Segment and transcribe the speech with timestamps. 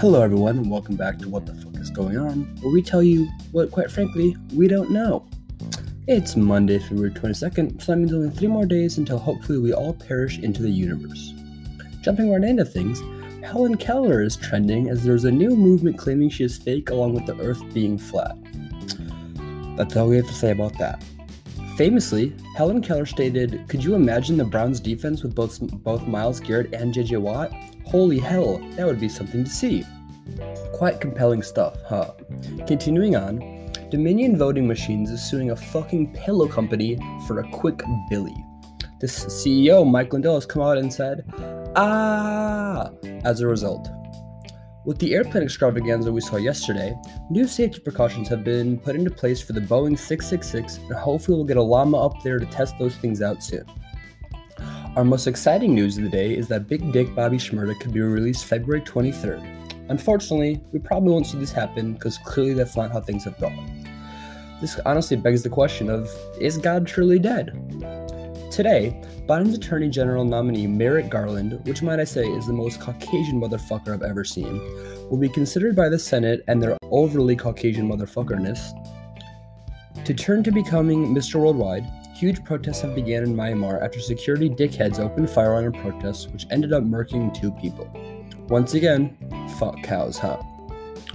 [0.00, 3.02] Hello, everyone, and welcome back to What the Fuck is Going On, where we tell
[3.02, 5.26] you what, quite frankly, we don't know.
[6.06, 9.92] It's Monday, February 22nd, so that means only three more days until hopefully we all
[9.92, 11.34] perish into the universe.
[12.00, 13.02] Jumping right into things,
[13.44, 17.26] Helen Keller is trending as there's a new movement claiming she is fake along with
[17.26, 18.38] the Earth being flat.
[19.76, 21.04] That's all we have to say about that.
[21.80, 26.74] Famously, Helen Keller stated, Could you imagine the Browns defense with both, both Myles Garrett
[26.74, 27.50] and JJ Watt?
[27.86, 29.86] Holy hell, that would be something to see.
[30.74, 32.12] Quite compelling stuff, huh?
[32.66, 38.36] Continuing on, Dominion Voting Machines is suing a fucking pillow company for a quick billy.
[39.00, 41.24] This CEO, Mike Lindell, has come out and said,
[41.76, 42.90] ah,
[43.24, 43.88] as a result.
[44.86, 46.96] With the airplane extravaganza we saw yesterday,
[47.28, 51.44] new safety precautions have been put into place for the Boeing 666, and hopefully we'll
[51.44, 53.66] get a llama up there to test those things out soon.
[54.96, 58.00] Our most exciting news of the day is that Big Dick Bobby Shmurda could be
[58.00, 59.90] released February 23rd.
[59.90, 63.86] Unfortunately, we probably won't see this happen because clearly that's not how things have gone.
[64.62, 66.08] This honestly begs the question of
[66.40, 67.52] is God truly dead?
[68.50, 73.40] Today, Biden's Attorney General nominee Merrick Garland, which might I say is the most Caucasian
[73.40, 74.58] motherfucker I've ever seen,
[75.08, 78.74] will be considered by the Senate and their overly Caucasian motherfuckerness
[80.04, 81.36] to turn to becoming Mr.
[81.36, 81.86] Worldwide
[82.20, 86.46] Huge protests have begun in Myanmar after security dickheads opened fire on a protest, which
[86.50, 87.90] ended up murking two people.
[88.50, 89.16] Once again,
[89.58, 90.36] fuck cows, huh?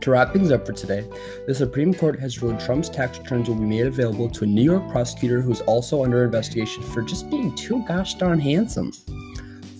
[0.00, 1.08] To wrap things up for today,
[1.46, 4.62] the Supreme Court has ruled Trump's tax returns will be made available to a New
[4.62, 8.92] York prosecutor who is also under investigation for just being too gosh darn handsome.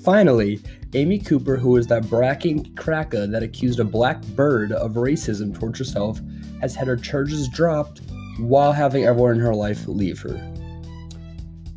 [0.03, 0.61] Finally,
[0.95, 5.79] Amy Cooper, who is that bracking cracker that accused a black bird of racism towards
[5.79, 6.21] herself,
[6.61, 8.01] has had her charges dropped
[8.39, 10.53] while having everyone in her life leave her.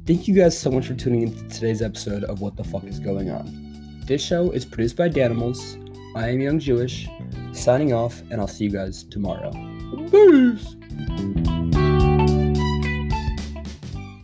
[0.06, 2.86] Thank you guys so much for tuning in to today's episode of What the Fuck
[2.86, 4.02] is Going On.
[4.06, 5.78] This show is produced by Danimals.
[6.16, 7.08] I am Young Jewish,
[7.60, 9.52] signing off, and I'll see you guys tomorrow.
[10.10, 10.76] Peace!